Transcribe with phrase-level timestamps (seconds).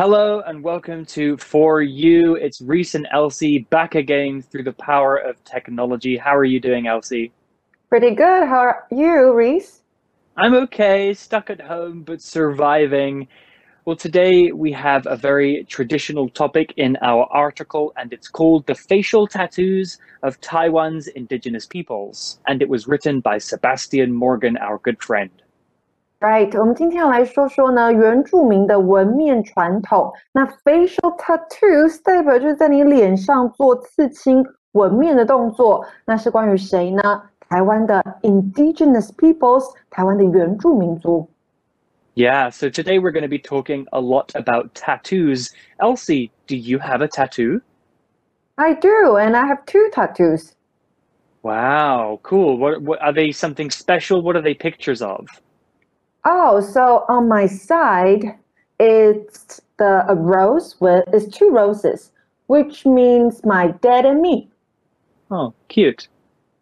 [0.00, 2.36] Hello and welcome to For You.
[2.36, 6.16] It's Reese and Elsie back again through the power of technology.
[6.16, 7.32] How are you doing, Elsie?
[7.88, 8.46] Pretty good.
[8.46, 9.82] How are you, Reese?
[10.36, 13.26] I'm okay, stuck at home, but surviving.
[13.86, 18.76] Well, today we have a very traditional topic in our article, and it's called The
[18.76, 22.38] Facial Tattoos of Taiwan's Indigenous Peoples.
[22.46, 25.32] And it was written by Sebastian Morgan, our good friend.
[26.19, 30.13] Right，我们今天要来说说呢原住民的纹面传统。
[30.31, 35.85] 那 facial tattoos 代表就是在你脸上做刺青纹面的动作。
[36.05, 37.23] 那是关于谁呢？
[37.49, 41.27] 台湾的 indigenous peoples，台湾的原住民族。
[42.15, 45.49] Yeah, so today we're going to be talking a lot about tattoos.
[45.79, 47.61] Elsie, do you have a tattoo?
[48.55, 50.53] I do, and I have two tattoos.
[51.41, 52.57] Wow, cool.
[52.57, 54.21] What, what are they something special?
[54.21, 55.27] What are they pictures of?
[56.30, 58.36] Oh, so on my side,
[58.78, 62.12] it's the a rose with it's two roses,
[62.48, 64.50] which means my dad and me.
[65.30, 66.08] Oh, cute.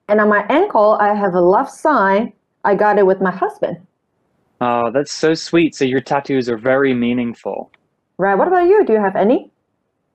[0.06, 2.32] And on my ankle, I have a love sign.
[2.64, 3.78] I got it with my husband.
[4.60, 5.74] Oh, that's so sweet.
[5.74, 7.72] So your tattoos are very meaningful.
[8.18, 8.36] Right.
[8.36, 8.84] What about you?
[8.84, 9.50] Do you have any?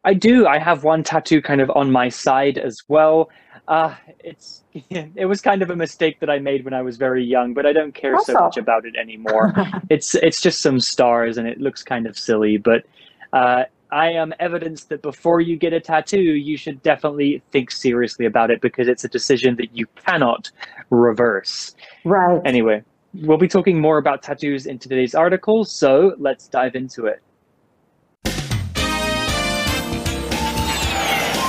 [0.06, 0.48] I do.
[0.48, 3.30] I have one tattoo kind of on my side as well.
[3.68, 7.24] Uh, it's it was kind of a mistake that I made when I was very
[7.24, 9.54] young, but I don't care so much about it anymore.
[9.90, 12.86] it's it's just some stars and it looks kind of silly, but
[13.34, 18.26] uh, I am evidence that before you get a tattoo, you should definitely think seriously
[18.26, 20.50] about it because it's a decision that you cannot
[20.90, 21.76] reverse.
[22.06, 22.42] Right.
[22.46, 27.22] Anyway, we'll be talking more about tattoos in today's article, so let's dive into it.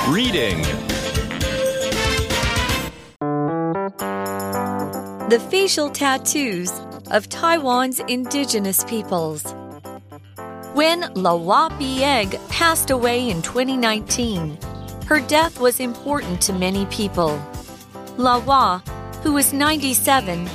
[0.09, 0.82] Reading.
[5.33, 6.71] The facial tattoos
[7.09, 9.43] of Taiwan's indigenous peoples.
[10.75, 14.59] When Lawa Piheg passed away in 2019,
[15.07, 17.41] her death was important to many people.
[18.17, 18.87] Lawa,
[19.23, 20.47] who was 97,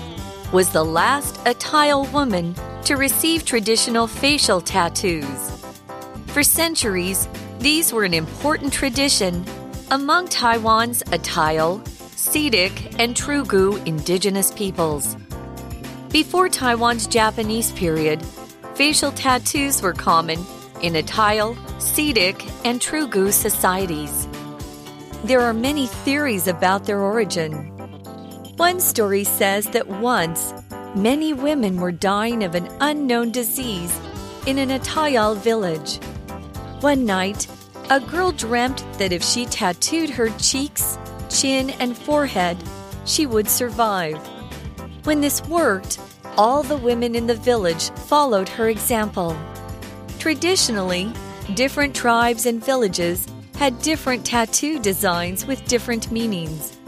[0.52, 2.54] was the last Atayal woman
[2.84, 5.66] to receive traditional facial tattoos.
[6.28, 7.26] For centuries,
[7.58, 9.44] these were an important tradition
[9.90, 11.84] among Taiwan's Atayal,
[12.28, 15.16] Seediq, and Truku indigenous peoples.
[16.10, 18.22] Before Taiwan's Japanese period,
[18.74, 20.38] facial tattoos were common
[20.82, 24.28] in Atayal, Seediq, and Truku societies.
[25.24, 27.68] There are many theories about their origin.
[28.58, 30.52] One story says that once,
[30.94, 33.98] many women were dying of an unknown disease
[34.46, 35.96] in an Atayal village.
[36.82, 37.46] One night,
[37.88, 42.56] a girl dreamt that if she tattooed her cheeks, chin, and forehead,
[43.04, 44.16] she would survive.
[45.04, 45.98] When this worked,
[46.36, 49.36] all the women in the village followed her example.
[50.18, 51.12] Traditionally,
[51.54, 56.78] different tribes and villages had different tattoo designs with different meanings.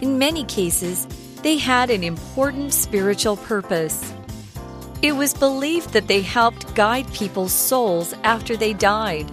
[0.00, 1.06] In many cases,
[1.42, 4.12] they had an important spiritual purpose.
[5.02, 9.30] It was believed that they helped guide people's souls after they died.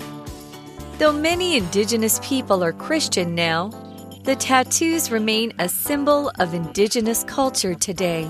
[0.98, 3.72] Though many indigenous people are Christian now,
[4.28, 8.30] the tattoos remain a symbol of indigenous culture today.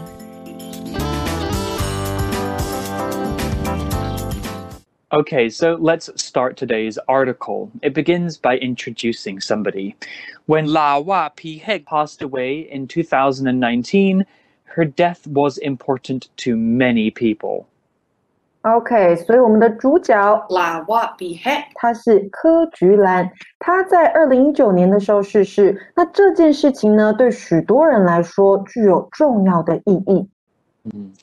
[5.11, 7.71] Okay, so let's start today's article.
[7.81, 9.95] It begins by introducing somebody.
[10.45, 14.23] When La Wa Piheg passed away in 2019,
[14.65, 17.67] her death was important to many people.
[18.66, 20.14] OK，所以我们的主角
[20.50, 23.28] 喇哇比嘿，他是柯菊兰，
[23.58, 25.76] 他在二零一九年的时候逝世。
[25.96, 30.28] 那这件事情呢，对许多人来说具有重要的意义。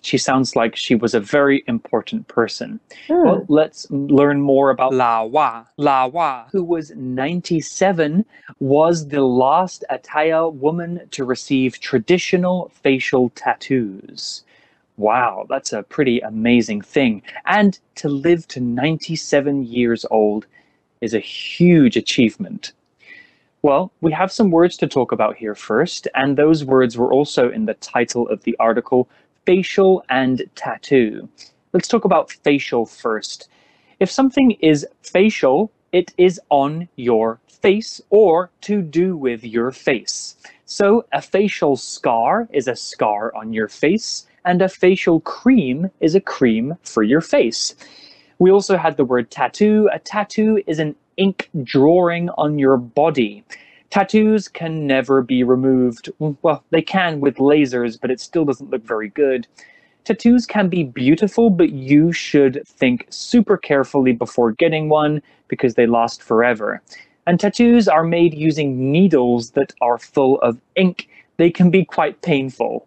[0.02, 2.80] She sounds like she was a very important person.
[3.10, 5.66] 嗯 Well, let's learn more about La Wa.
[5.76, 8.24] La Wa, who was 97,
[8.60, 14.44] was the last Ataya woman to receive traditional facial tattoos.
[14.97, 17.23] Wow, that's a pretty amazing thing.
[17.47, 20.47] And to live to 97 years old
[21.01, 22.73] is a huge achievement.
[23.63, 27.51] Well, we have some words to talk about here first, and those words were also
[27.51, 29.09] in the title of the article
[29.47, 31.29] facial and tattoo.
[31.73, 33.49] Let's talk about facial first.
[33.99, 40.37] If something is facial, it is on your face or to do with your face.
[40.67, 46.15] So, a facial scar is a scar on your face, and a facial cream is
[46.15, 47.75] a cream for your face.
[48.39, 49.89] We also had the word tattoo.
[49.93, 53.45] A tattoo is an ink drawing on your body.
[53.91, 56.11] Tattoos can never be removed.
[56.19, 59.47] Well, they can with lasers, but it still doesn't look very good.
[60.05, 65.87] Tattoos can be beautiful, but you should think super carefully before getting one because they
[65.87, 66.83] last forever.
[67.27, 71.09] And tattoos are made using needles that are full of ink.
[71.39, 72.87] They can be quite painful.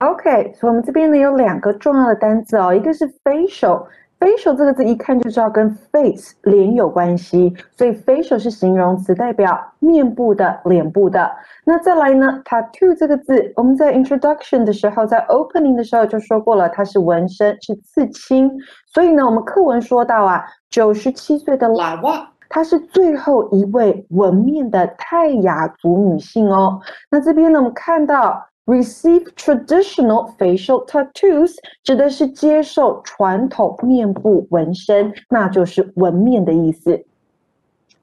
[0.00, 3.86] OK，所以我们这边呢有两个重要的单词哦，一个是 facial。
[4.18, 11.30] facial 这个字一看就知道跟 face 脸有关系，所以 facial 是形容词，代表面部的、脸部的。
[11.64, 18.50] 那再来呢，tattoo 这个字，我们在 introduction 的时候，在 opening 的时候就说过了，它是纹身，是刺青。
[18.86, 22.12] 所以呢，我们课文说到啊，九十七岁的老外，
[22.48, 26.80] 她是最后一位纹面的泰雅族女性哦。
[27.10, 28.46] 那这边呢，我们看到。
[28.66, 37.04] receive traditional facial tattoos 指的是接受传统面部纹身，那就是纹面的意思。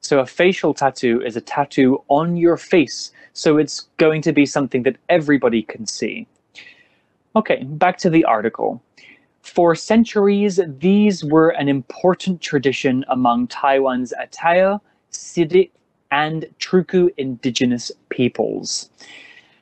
[0.02, 4.46] So a facial tattoo is a tattoo on your face, so it's going to be
[4.46, 6.28] something that everybody can see.
[7.34, 8.80] Okay, back to the article.
[9.42, 14.82] For centuries, these were an important tradition among Taiwan's Atayal,
[15.12, 15.72] Seediq,
[16.12, 18.90] and Truku indigenous peoples.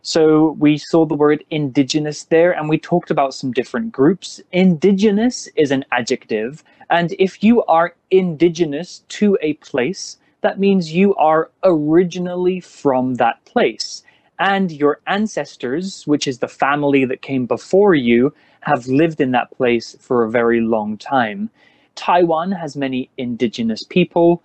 [0.06, 4.40] So we saw the word indigenous there, and we talked about some different groups.
[4.52, 11.16] Indigenous is an adjective, and if you are indigenous to a place, that means you
[11.16, 14.04] are originally from that place.
[14.38, 19.50] And your ancestors, which is the family that came before you, have lived in that
[19.58, 21.50] place for a very long time.
[21.96, 24.44] Taiwan has many indigenous people,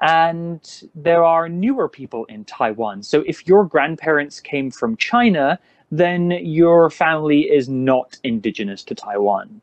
[0.00, 0.60] and
[0.94, 3.02] there are newer people in Taiwan.
[3.02, 5.58] So if your grandparents came from China,
[5.90, 9.60] then your family is not indigenous to Taiwan.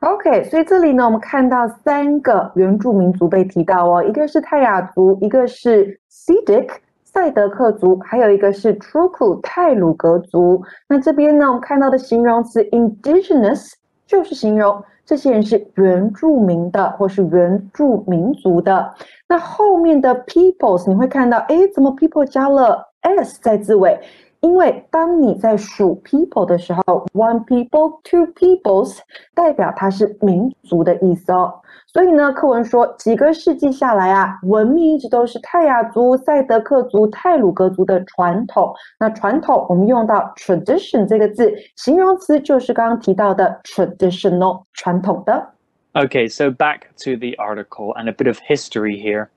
[0.00, 6.68] OK，所以这里呢，我们看到三个原住民族被提到哦，一个是泰雅族，一个是 Seediq
[7.04, 10.62] 赛德克族，还有一个是 Truku 泰鲁格族。
[10.88, 13.72] 那这边呢，我们看到的形容词 indigenous
[14.06, 18.94] 就是形容这些人是原住民的，或是原住民族的。
[19.28, 23.98] 那后面的 peoples 你会看到，哎，怎么 people 加了 s 在字尾？
[24.43, 28.97] 因为当你在数 people 的时候，one people, two peoples
[29.33, 31.53] 代表它是民族的意思哦。
[31.87, 38.73] 所以呢，课文说几个世纪下来啊，文明一直都是泰雅族、赛德克族、泰鲁格族的传统。
[38.99, 45.49] 那传统我们用到 tradition 这个字，形容词就是刚刚提到的 traditional 传统的。
[45.93, 49.29] Okay, so back to the article and a bit of history here.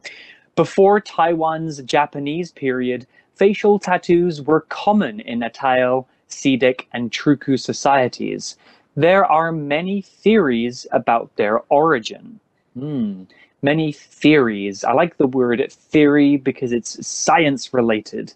[0.55, 3.06] Before Taiwan's Japanese period,
[3.38, 8.57] facial tattoos were common in Atayal, Seediq, and Truku societies.
[8.95, 12.39] There are many theories about their origin.
[12.74, 13.24] Hmm,
[13.62, 14.84] many theories.
[14.84, 18.34] I like the word theory because it's science related.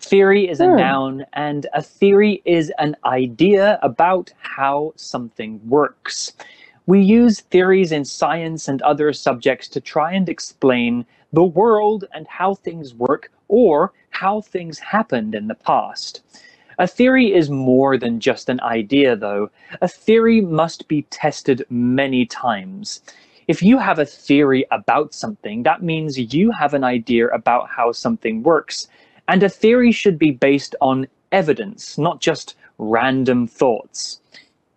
[0.00, 0.76] Theory is a hmm.
[0.76, 6.32] noun, and a theory is an idea about how something works.
[6.86, 12.26] We use theories in science and other subjects to try and explain the world and
[12.26, 16.22] how things work or how things happened in the past.
[16.78, 19.50] A theory is more than just an idea, though.
[19.80, 23.00] A theory must be tested many times.
[23.46, 27.92] If you have a theory about something, that means you have an idea about how
[27.92, 28.88] something works.
[29.28, 34.20] And a theory should be based on evidence, not just random thoughts.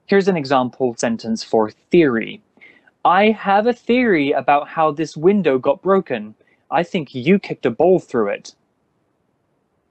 [0.06, 2.42] Here's an example sentence for theory.
[3.06, 6.36] I have a theory about how this window got broken.
[6.68, 8.54] I think you kicked a ball through it.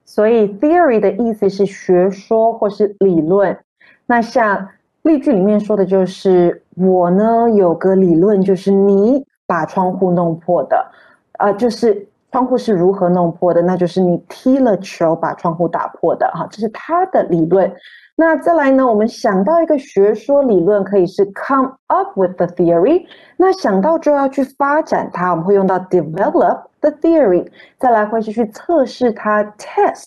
[0.05, 3.59] 所以 theory 的意思是学说或是理论。
[4.07, 4.69] 那像
[5.03, 10.91] 例句里面说的就是我呢有个理论，就是你把窗户弄破的，
[11.39, 17.73] 呃，就是窗户是如何弄破的，那就是你踢了球把窗户打破的，哈，这是他的理论。
[18.19, 23.05] 那再来呢，我们想到一个学说理论，可以是 come up with the theory，
[23.37, 27.47] 那想到就要去发展它，我们会用到 develop the theory，
[27.79, 30.07] 再来会是去测试它 test。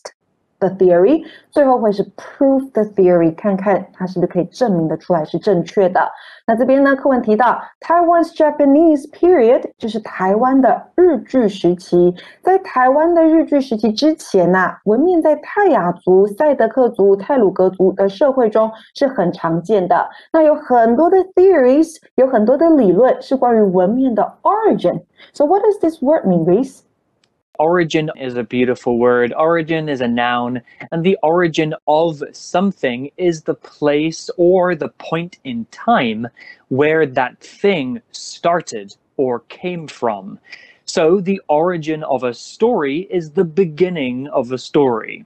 [0.61, 6.01] the theory，最后会是 prove the theory，看看它是不是可以证明的出来是正确的。
[6.47, 12.15] 那这边呢，课文提到 Taiwan's Japanese period，就是台湾的日据时期。
[12.43, 20.09] 在台湾的日据时期之前呐、啊，文面在泰雅族、赛德克族、泰鲁格族的社会中是很常见的。
[20.33, 26.81] 那有很多的 theories，有很多的理论是关于文面的 origin。So what does this word mean, Reese?
[27.60, 29.34] Origin is a beautiful word.
[29.34, 30.62] Origin is a noun,
[30.94, 36.26] and the origin of something is the place or the point in time
[36.70, 40.40] where that thing started or came from.
[40.86, 45.26] So the origin of a story is the beginning of a story.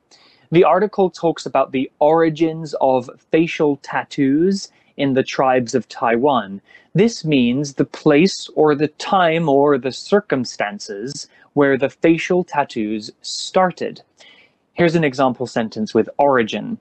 [0.51, 6.61] The article talks about the origins of facial tattoos in the tribes of Taiwan.
[6.95, 14.02] This means the place or the time or the circumstances where the facial tattoos started.
[14.74, 16.78] Here's an example sentence with origin.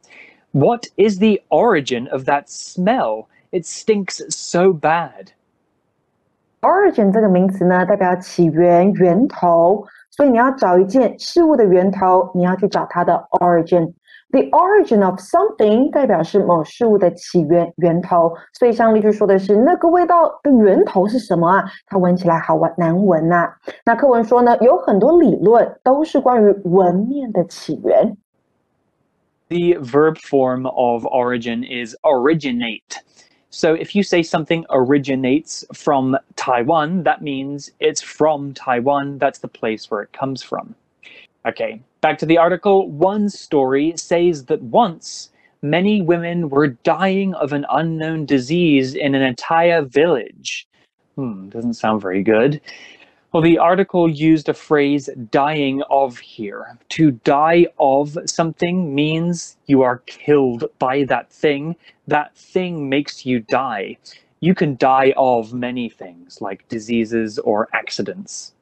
[0.51, 3.27] What is the origin of that smell?
[3.51, 5.31] It stinks so bad.
[6.61, 13.93] Origin 这个名词呢，代表起源、源头，所以你要找一件事物的源头，你要去找它的 origin。
[14.31, 21.63] The origin of something 代表是某事物的起源、源头，所以像例句说的是那个味道的源头是什么啊？
[21.85, 23.55] 它闻起来好闻难闻呐、啊。
[23.85, 28.17] 那课文说呢，有很多理论都是关于纹面的起源。
[29.49, 32.99] The verb form of origin is originate.
[33.49, 39.19] So if you say something originates from Taiwan, that means it's from Taiwan.
[39.19, 40.75] That's the place where it comes from.
[41.44, 42.88] Okay, back to the article.
[42.88, 45.30] One story says that once
[45.60, 50.68] many women were dying of an unknown disease in an entire village.
[51.16, 52.60] Hmm, doesn't sound very good.
[53.32, 56.78] Well, the article used a phrase dying of here.
[56.90, 61.74] To die of something means you are killed by that thing.
[62.06, 63.96] That thing makes you die.
[64.40, 68.52] You can die of many things, like diseases or accidents.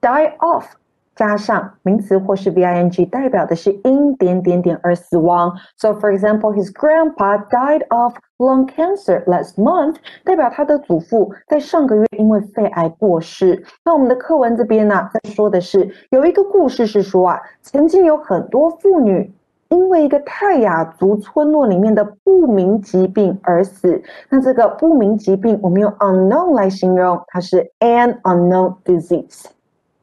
[0.00, 0.76] Die off
[1.18, 5.52] 加上名词或是 ving，代表的是因点点点而死亡。
[5.76, 13.64] So for example, his grandpa died of lung cancer last month，代表他的祖父在上个月因为肺癌过世。
[13.84, 19.30] 那我们的课文这边呢、在说的是有一个故事是说啊，曾经有很多妇女。
[19.70, 24.02] 因为一个泰雅族村落里面的不明疾病而死。
[24.30, 29.44] 那这个不明疾病，我们用 unknown 来形容，它是 an unknown disease。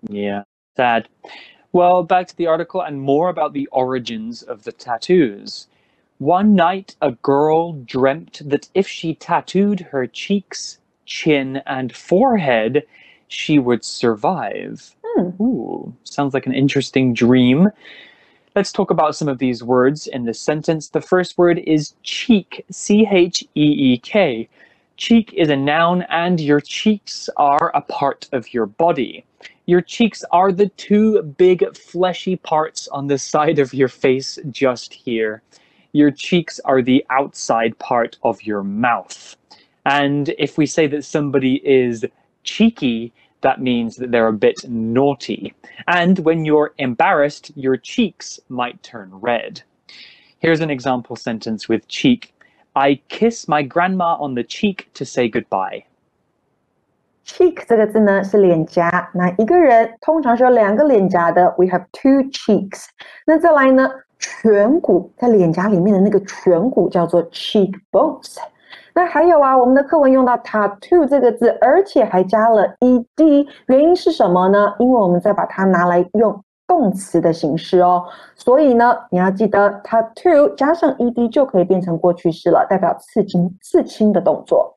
[0.04, 0.44] Yeah,
[0.76, 1.08] sad.
[1.72, 5.68] Well, back to the article and more about the origins of the tattoos.
[6.20, 12.84] One night, a girl dreamt that if she tattooed her cheeks, chin, and forehead,
[13.28, 14.96] she would survive.
[15.04, 15.42] Hmm.
[15.42, 17.70] Ooh, sounds like an interesting dream.
[18.56, 20.88] Let's talk about some of these words in this sentence.
[20.88, 24.48] The first word is cheek, C H E E K.
[24.96, 29.26] Cheek is a noun, and your cheeks are a part of your body.
[29.68, 34.94] Your cheeks are the two big fleshy parts on the side of your face just
[34.94, 35.42] here.
[35.92, 39.36] Your cheeks are the outside part of your mouth.
[39.86, 42.06] And if we say that somebody is
[42.44, 45.54] cheeky, that means that they're a bit naughty.
[45.88, 49.62] And when you're embarrassed, your cheeks might turn red.
[50.40, 52.34] Here's an example sentence with cheek.
[52.76, 55.86] I kiss my grandma on the cheek to say goodbye.
[57.26, 62.86] Cheek 这个字呢是脸颊，那一个人通常是有两个脸颊的，we have two cheeks。
[63.26, 63.90] 那再来呢，
[64.20, 68.38] 颧骨在脸颊里面的那个颧骨叫做 cheekbones。
[68.94, 74.74] 那还有啊，我们的课文用到 tattoo 这个字，而且还加了 ed，原因是什么呢？
[74.80, 78.04] 因为我们再把它拿来用动词的形式哦，
[78.36, 84.75] 所以呢，你要记得 tattoo 加上 ed 就可以变成过去式了，代表刺青、刺青的动作。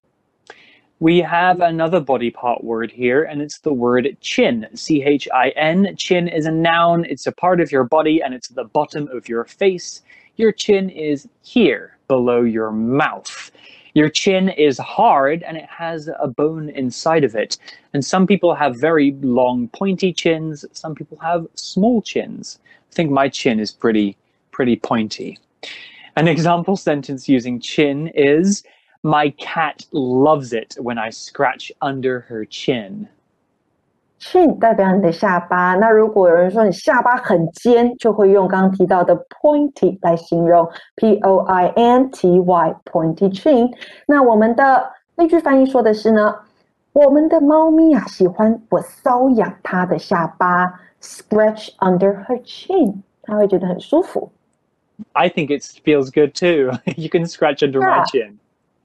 [1.00, 4.66] We have another body part word here, and it's the word chin.
[4.74, 5.94] C H I N.
[5.96, 9.28] Chin is a noun, it's a part of your body, and it's the bottom of
[9.28, 10.02] your face.
[10.36, 13.50] Your chin is here, below your mouth.
[13.94, 17.58] Your chin is hard and it has a bone inside of it.
[17.92, 22.60] And some people have very long, pointy chins, some people have small chins.
[22.90, 24.16] I think my chin is pretty,
[24.52, 25.38] pretty pointy.
[26.14, 28.62] An example sentence using chin is
[29.01, 33.07] My cat loves it when I scratch under her chin.
[34.17, 43.69] chin 代表你的下巴，那如果有人说你下巴很尖，就会用刚刚提到的 pointy 来形容，p o i n t y pointy chin。
[44.07, 46.33] 那我们的例句翻译说的是呢，
[46.93, 54.31] 我们的猫咪啊喜欢我搔痒它的下巴，scratch under her chin，它会觉得很舒服。
[55.11, 56.71] I think it feels good too.
[56.95, 58.05] you can scratch under my Yeah.
[58.05, 58.37] chin.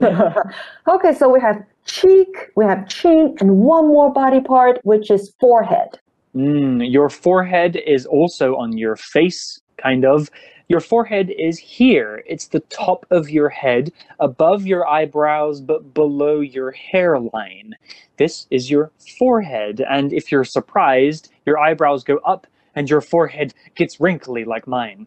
[0.87, 5.33] okay, so we have cheek, we have chin, and one more body part, which is
[5.39, 5.99] forehead.
[6.35, 10.29] Mm, your forehead is also on your face, kind of.
[10.69, 12.23] Your forehead is here.
[12.25, 17.75] It's the top of your head, above your eyebrows, but below your hairline.
[18.17, 19.83] This is your forehead.
[19.87, 25.05] And if you're surprised, your eyebrows go up and your forehead gets wrinkly like mine.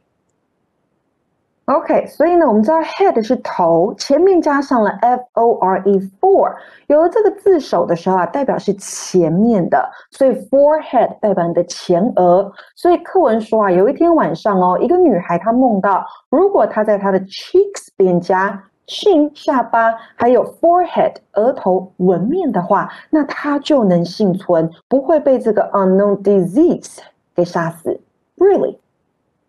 [1.65, 6.53] OK，所以呢，我们知道 head 是头，前面加上了 f o r e for，
[6.87, 12.51] 有了这个字首的时候啊，代表是前面的，所以 forehead 代表你的前额。
[12.75, 26.97] 所以课文说啊，有一天晚上哦，一个女孩她梦到，如果她在她的 cheeks 边加 chin 下巴，还有 forehead 额头纹面的话，那她就能幸存，不会被这个 unknown disease
[27.33, 28.01] 给杀死。
[28.37, 28.77] Really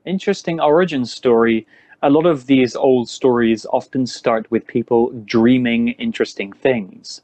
[0.05, 1.67] interesting origin story.
[2.03, 7.23] a lot of these old stories often start with people dreaming interesting things.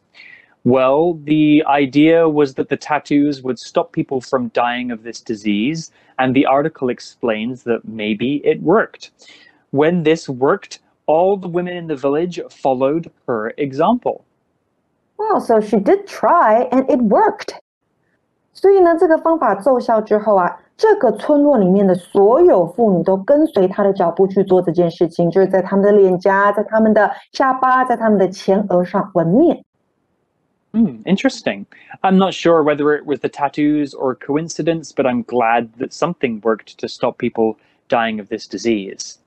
[0.64, 5.90] Well, the idea was that the tattoos would stop people from dying of this disease,
[6.18, 9.10] and the article explains that maybe it worked.
[9.70, 14.24] When this worked, all the women in the village followed her example.
[15.16, 17.54] Wow, so she did try and it worked.
[18.52, 29.64] 所以呢，这个方法奏效之后啊， 这个村落里面的所有妇女都跟随他的脚步去做这件事情，就是在他们的脸颊、在他们的下巴、在他们的前额上纹面。
[30.72, 31.64] Hmm, interesting.
[32.02, 36.40] I'm not sure whether it was the tattoos or coincidence, but I'm glad that something
[36.42, 37.56] worked to stop people
[37.88, 39.18] dying of this disease.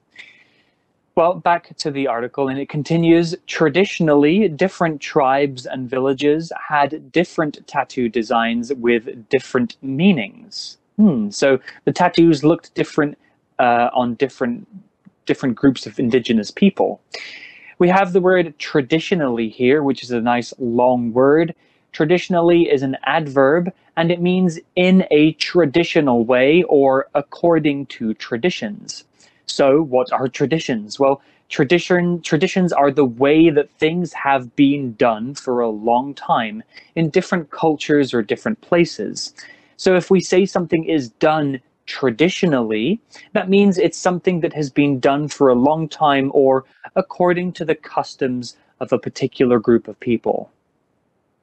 [1.16, 7.60] Well, back to the article, and it continues traditionally, different tribes and villages had different
[7.68, 10.78] tattoo designs with different meanings.
[10.97, 13.19] Hmm, so the tattoos looked different
[13.59, 14.67] uh, on different
[15.27, 17.01] different groups of indigenous people.
[17.79, 21.55] We have the word traditionally here, which is a nice long word.
[21.93, 29.05] Traditionally is an adverb, and it means in a traditional way or according to traditions.
[29.47, 30.99] So, what are traditions?
[30.99, 36.63] Well, tradition traditions are the way that things have been done for a long time
[36.95, 39.35] in different cultures or different places.
[39.77, 43.01] So, if we say something is done traditionally,
[43.33, 46.65] that means it's something that has been done for a long time or
[46.97, 50.51] according to the customs of a particular group of people.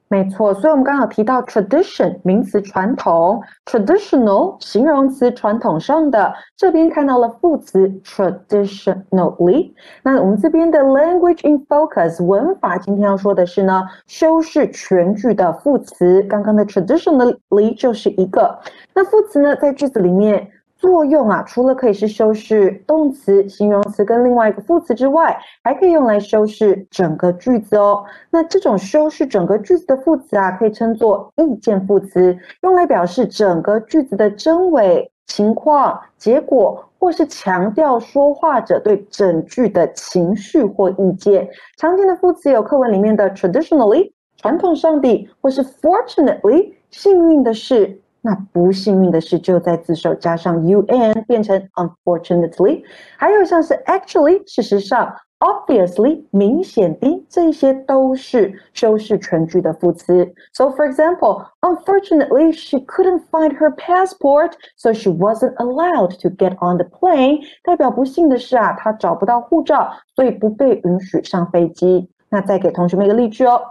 [0.08, 9.72] 没错，所以我们刚好提到 tradition 名词传统，traditional 形容词传统上的，这边看到了副词 traditionally。
[10.02, 18.58] 那我们这边的 language in focus 文法今天要说的是呢，修饰全句的副词，刚刚的 traditionally 就是一个。
[18.94, 20.48] 那副词呢，在句子里面。
[20.76, 28.04] 作用啊，除了可以是修饰动词、形容词跟另外一个副词之外，还可以用来修饰整个句子哦。
[28.30, 41.48] 那这种修饰整个句子的副词啊，可以称作意见副词，用来表示整个句子的真伪、情况、结果，或是强调说话者对整句的情绪或意见。
[41.78, 48.00] 常见的副词有课文里面的 traditionally 传统上的，或是 fortunately 幸运的是。
[48.23, 52.83] 那不幸运的是，就在字首加上 un 变成 unfortunately，
[53.17, 60.29] 还有像是 actually，事实上，obviously，明显的，这些都是修饰全句的副词。
[60.51, 66.77] So for example, unfortunately, she couldn't find her passport, so she wasn't allowed to get on
[66.77, 67.39] the plane。
[67.63, 72.09] 代表不幸的是啊，她找不到护照，所以不被允许上飞机。
[72.29, 73.61] 那再给同学们一个例句哦。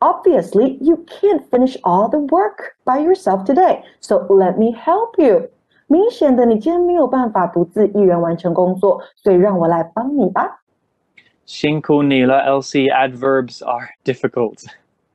[0.00, 5.48] Obviously, you can't finish all the work by yourself today, so let me help you.
[5.88, 10.60] 明显的，你今天没有办法独自一人完成工作，所以让我来帮你吧。
[11.46, 12.92] 辛苦你了，Elsie.
[12.92, 14.66] Adverbs are difficult.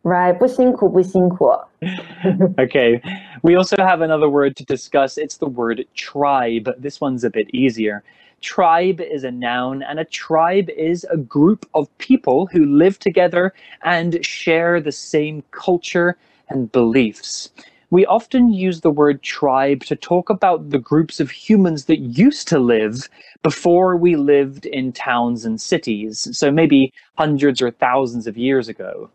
[0.02, 1.54] Right, 不辛苦,不辛苦.
[2.58, 3.02] okay,
[3.42, 5.18] we also have another word to discuss.
[5.18, 6.70] It's the word tribe.
[6.82, 8.02] This one's a bit easier.
[8.44, 13.54] Tribe is a noun, and a tribe is a group of people who live together
[13.84, 16.18] and share the same culture
[16.50, 17.50] and beliefs.
[17.90, 22.50] We often use the word tribe to talk about the groups of humans that used
[22.50, 23.08] to live
[23.44, 29.10] before we lived in towns and cities, so maybe hundreds or thousands of years ago.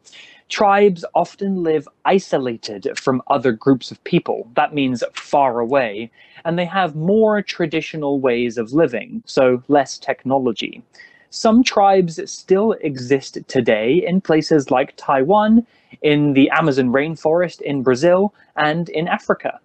[0.48, 4.48] Tribes often live isolated from other groups of people.
[4.54, 6.10] That means far away.
[6.44, 10.82] And they have more traditional ways of living, so less technology.
[11.30, 15.66] Some tribes still exist today in places like Taiwan,
[16.00, 19.60] in the Amazon rainforest in Brazil, and in Africa.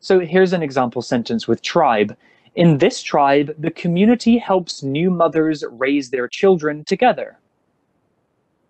[0.00, 2.16] So here's an example sentence with tribe.
[2.56, 7.38] In this tribe, the community helps new mothers raise their children together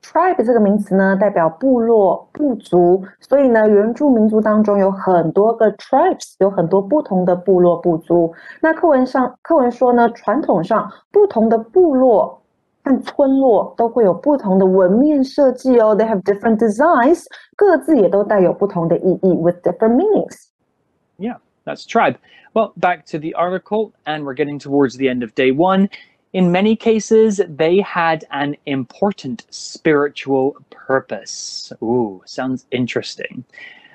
[0.01, 8.31] tribe 这个名词呢，代表部落、部族，所以呢，原住民族当中有很多个 tribes，有很多不同的部落、部族。
[8.61, 12.39] 那课文上，课文说呢，传统上不同的部落
[12.83, 17.23] 和村落都会有不同的纹面设计哦，they have different designs，
[17.55, 22.17] 各自也都带有不同的意义，with different meanings。Yeah, that's tribe.
[22.53, 25.89] Well, back to the article, and we're getting towards the end of day one.
[26.32, 31.72] In many cases, they had an important spiritual purpose.
[31.82, 33.42] Ooh, sounds interesting.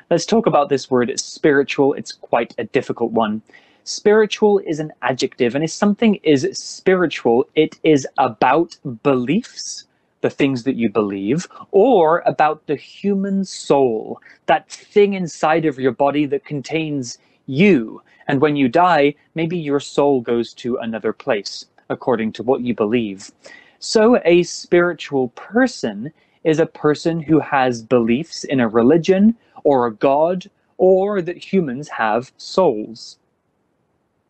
[0.09, 1.93] Let's talk about this word spiritual.
[1.93, 3.41] It's quite a difficult one.
[3.85, 9.85] Spiritual is an adjective, and if something is spiritual, it is about beliefs,
[10.19, 15.93] the things that you believe, or about the human soul, that thing inside of your
[15.93, 18.01] body that contains you.
[18.27, 22.74] And when you die, maybe your soul goes to another place according to what you
[22.74, 23.30] believe.
[23.78, 26.12] So, a spiritual person
[26.44, 29.34] is a person who has beliefs in a religion
[29.64, 33.16] or a god, or that humans have souls.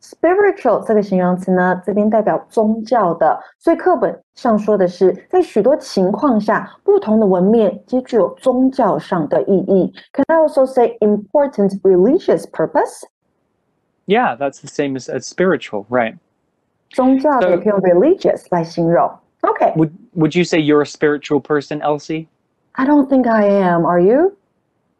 [0.01, 9.93] Spiritual 这个形容词呢，这边代表宗教的，所以课本上说的是，在许多情况下，不同的文面皆具有宗教上的意义。
[10.11, 13.05] Can I also say important religious purpose?
[14.07, 16.17] Yeah, that's the same as, as spiritual, right?
[16.95, 19.09] 宗教的 So- 可以用 religious 来形容。
[19.41, 22.27] Okay, Would would you say you're a spiritual person, Elsie?
[22.75, 23.85] I don't think I am.
[23.85, 24.35] Are you?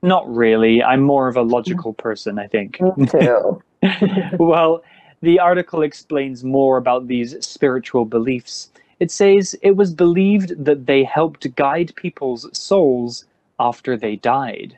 [0.02, 0.82] Not really.
[0.82, 2.80] I'm more of a logical person, I think.
[2.98, 3.62] Me too.
[4.40, 4.82] well,
[5.22, 8.72] the article explains more about these spiritual beliefs.
[9.00, 13.26] It says it was believed that they helped guide people's souls
[13.60, 14.78] after they died.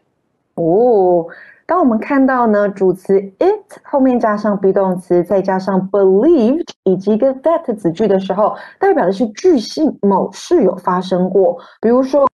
[0.55, 1.27] 哦，
[1.68, 11.58] 当我们看到呢主词 it 后面加上 be 动词，再加上 believed 以及跟 that 子句的时候，代表的是句性某事有发生过。
[11.82, 12.26] 比如说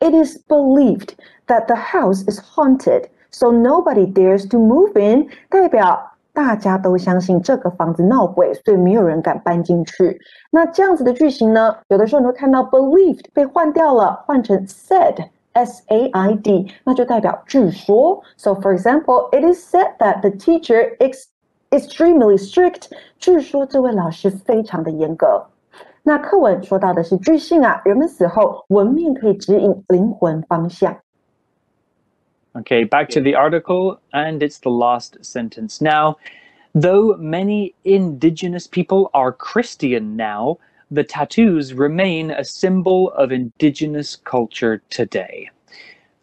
[0.00, 1.10] ，It is believed
[1.46, 10.18] that the house is haunted, so nobody dares to move in，代表大家都相信这个房子闹鬼，所以没有人敢搬进去。
[10.50, 15.26] 那这样子的句型呢，有的时候你会看到 believed 被换掉了，换成 said。
[15.57, 18.23] S A I D，那就代表据说。
[18.37, 21.27] So for example, it is said that the teacher is
[21.69, 22.89] extremely strict。
[23.19, 25.45] 据说这位老师非常的严格。
[26.03, 30.97] 那课文说到的是据信啊，人们死后文面可以指引灵魂方向。
[32.53, 35.81] Okay, back to the article, and it's the last sentence.
[35.81, 36.17] Now,
[36.73, 40.57] though many indigenous people are Christian now,
[40.90, 45.50] the tattoos remain a symbol of indigenous culture today.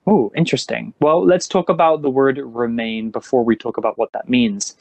[0.07, 0.93] Oh, interesting.
[0.99, 4.75] Well, let's talk about the word remain before we talk about what that means.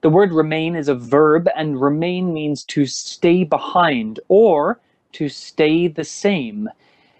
[0.00, 4.80] The word remain is a verb, and remain means to stay behind or
[5.12, 6.68] to stay the same.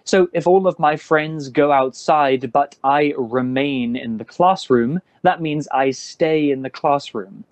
[0.05, 5.43] So if all of my friends go outside, but I remain in the classroom, that
[5.43, 7.45] means I stay in the classroom.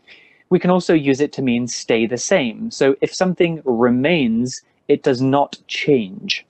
[0.50, 2.72] We can also use it to mean stay the same.
[2.72, 6.46] So if something remains, it does not change.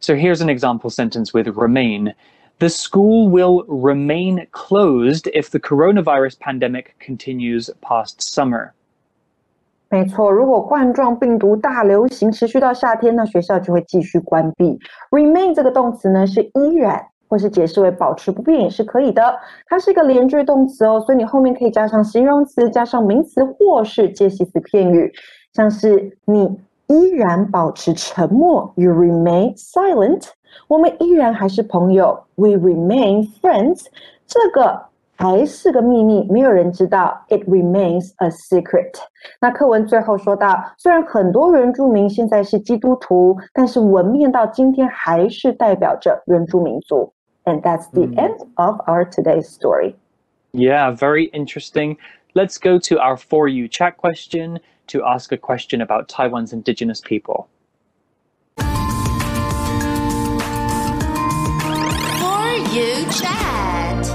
[0.00, 2.14] So here's an example sentence with remain.
[2.58, 8.72] The school will remain closed if the coronavirus pandemic continues past summer.
[9.88, 14.78] 没错，如果冠状病毒大流行持续到夏天，那学校就会继续关闭。
[15.10, 19.33] Remain 这个动词呢是依然， 或是解释为保持不变也是可以的。
[19.65, 25.09] 它是一个连句动词哦，所以你后面可以加上形容词、加上名词或是介系词片语，
[25.53, 30.27] 像是你依然保持沉默，You remain silent。
[30.67, 33.85] 我们依然还是朋友，We remain friends。
[34.27, 34.81] 这个
[35.15, 38.91] 还是个秘密，没有人知道，It remains a secret。
[39.39, 47.13] 那课文最后说到，虽然很多原住民现在是基督徒，但是文面到今天还是代表着原住民族。
[47.45, 48.17] And that's the mm.
[48.17, 49.95] end of our today's story.
[50.53, 51.97] Yeah, very interesting.
[52.33, 57.01] Let's go to our For You chat question to ask a question about Taiwan's indigenous
[57.01, 57.49] people.
[58.57, 58.65] For
[62.71, 64.05] you chat.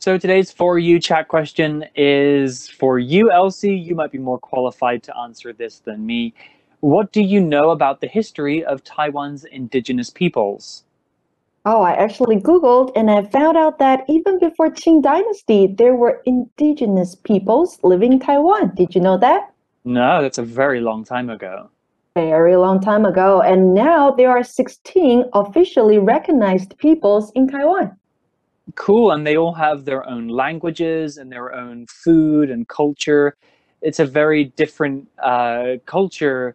[0.00, 3.76] So today's For You chat question is for you, Elsie.
[3.76, 6.34] You might be more qualified to answer this than me.
[6.80, 10.84] What do you know about the history of Taiwan's indigenous peoples?
[11.64, 16.22] Oh, I actually Googled and I found out that even before Qing Dynasty, there were
[16.24, 18.74] indigenous peoples living in Taiwan.
[18.74, 19.52] Did you know that?
[19.84, 21.68] No, that's a very long time ago.
[22.14, 23.42] Very long time ago.
[23.42, 27.96] And now there are 16 officially recognized peoples in Taiwan.
[28.74, 33.36] Cool, and they all have their own languages and their own food and culture.
[33.80, 36.54] It's a very different uh, culture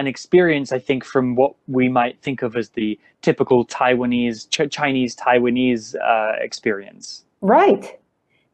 [0.00, 4.72] and experience, I think, from what we might think of as the typical Taiwanese, Ch-
[4.72, 7.26] Chinese Taiwanese uh, experience.
[7.42, 8.00] Right.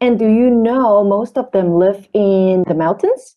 [0.01, 3.37] And do you know most of them live in the mountains?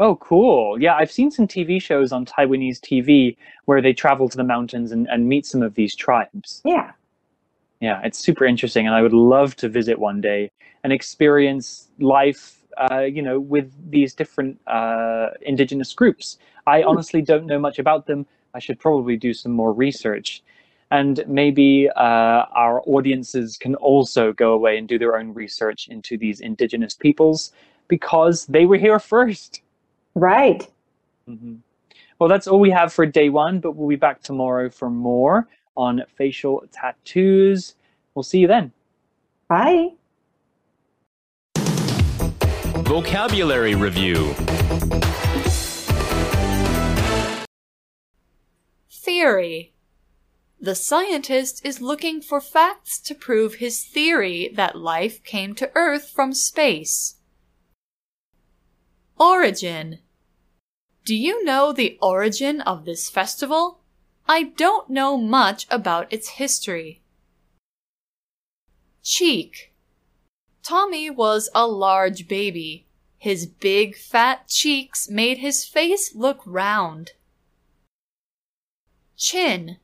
[0.00, 0.82] Oh, cool.
[0.82, 4.90] Yeah, I've seen some TV shows on Taiwanese TV where they travel to the mountains
[4.90, 6.62] and, and meet some of these tribes.
[6.64, 6.90] Yeah.
[7.80, 10.50] Yeah, it's super interesting, and I would love to visit one day
[10.82, 16.38] and experience life uh, you know, with these different uh, indigenous groups.
[16.66, 18.26] I honestly don't know much about them.
[18.54, 20.42] I should probably do some more research.
[20.90, 26.16] And maybe uh, our audiences can also go away and do their own research into
[26.16, 27.52] these indigenous peoples
[27.88, 29.62] because they were here first.
[30.14, 30.68] Right.
[31.28, 31.58] Mhm.
[32.18, 35.48] Well, that's all we have for day one, but we'll be back tomorrow for more
[35.76, 37.74] on facial tattoos.
[38.14, 38.72] We'll see you then.
[39.48, 39.90] Bye.
[42.86, 44.32] Vocabulary Review
[48.88, 49.74] Theory.
[50.60, 56.08] The scientist is looking for facts to prove his theory that life came to Earth
[56.14, 57.16] from space.
[59.18, 59.98] Origin.
[61.04, 63.80] Do you know the origin of this festival?
[64.28, 67.02] I don't know much about its history.
[69.02, 69.72] Cheek.
[70.66, 72.86] Tommy was a large baby.
[73.18, 77.12] His big fat cheeks made his face look round.
[79.16, 79.76] Chin.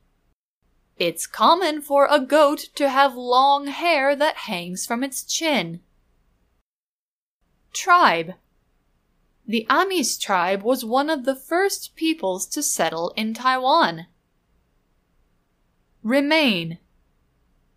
[0.97, 5.79] It's common for a goat to have long hair that hangs from its chin.
[7.71, 8.33] Tribe.
[9.47, 14.07] The Amis tribe was one of the first peoples to settle in Taiwan.
[16.03, 16.77] Remain.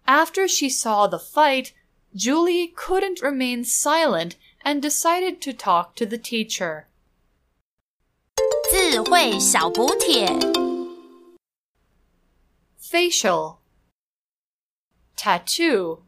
[0.08, 1.72] After she saw the fight,
[2.15, 6.87] Julie couldn't remain silent and decided to talk to the teacher.
[8.69, 10.27] 智慧小补帖。
[12.79, 13.59] Facial.
[15.15, 16.03] Tattoo.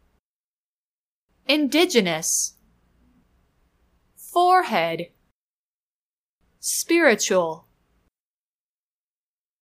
[1.48, 2.54] Indigenous.
[4.15, 5.12] Forehead.
[6.60, 7.65] Spiritual.